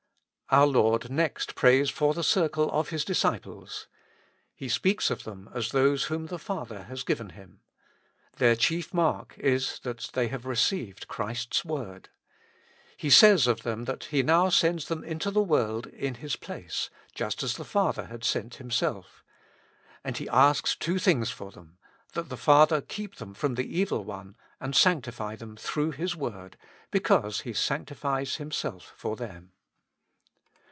Our 0.53 0.67
Lord 0.67 1.09
next 1.09 1.55
prays 1.55 1.89
for 1.89 2.13
the 2.13 2.25
circle 2.25 2.69
of 2.71 2.89
His 2.89 3.05
disciples. 3.05 3.87
He 4.53 4.67
speaks 4.67 5.09
of 5.09 5.23
them 5.23 5.49
as 5.55 5.69
those 5.71 6.07
whom 6.07 6.25
the 6.25 6.37
Father 6.37 6.83
has 6.89 7.03
given 7.05 7.29
Him. 7.29 7.61
Their 8.35 8.57
chief 8.57 8.93
mark 8.93 9.33
is 9.39 9.79
that 9.83 10.09
they 10.11 10.27
have 10.27 10.45
re 10.45 10.57
ceived 10.57 11.07
Christ's 11.07 11.63
word. 11.63 12.09
He 12.97 13.09
says 13.09 13.47
of 13.47 13.63
them 13.63 13.85
that 13.85 14.03
He 14.11 14.23
now 14.23 14.49
sends 14.49 14.89
them 14.89 15.05
into 15.05 15.31
the 15.31 15.41
world 15.41 15.87
in 15.87 16.15
His 16.15 16.35
place, 16.35 16.89
just 17.15 17.43
as 17.43 17.53
the 17.53 17.63
Father 17.63 18.07
had 18.07 18.25
sent 18.25 18.55
Himself. 18.55 19.23
And 20.03 20.17
He 20.17 20.27
asks 20.27 20.75
two 20.75 20.99
things 20.99 21.29
for 21.31 21.51
them: 21.51 21.77
that 22.11 22.27
the 22.27 22.35
Father 22.35 22.81
keep 22.81 23.15
them 23.15 23.33
from 23.33 23.55
the 23.55 23.79
evil 23.79 24.03
one, 24.03 24.35
and 24.59 24.75
sanctify 24.75 25.37
them 25.37 25.55
through 25.55 25.91
His 25.91 26.13
Word, 26.13 26.57
because 26.91 27.39
He 27.39 27.53
sanctifies 27.53 28.35
Himself 28.35 28.91
for 28.97 29.15
them. 29.15 29.53